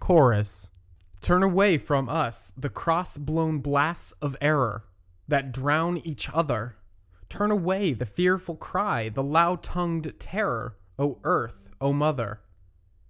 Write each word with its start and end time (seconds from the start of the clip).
CHORUS 0.00 0.68
Turn 1.22 1.42
away 1.42 1.78
from 1.78 2.10
us 2.10 2.52
the 2.58 2.68
cross 2.68 3.16
blown 3.16 3.60
blasts 3.60 4.12
of 4.20 4.36
error, 4.38 4.84
That 5.28 5.50
drown 5.50 5.96
each 6.06 6.28
other; 6.28 6.76
Turn 7.30 7.50
away 7.50 7.94
the 7.94 8.04
fearful 8.04 8.56
cry, 8.56 9.08
the 9.08 9.22
loud 9.22 9.62
tongued 9.62 10.12
terror, 10.18 10.76
O 10.98 11.20
Earth, 11.24 11.70
O 11.80 11.94
mother. 11.94 12.40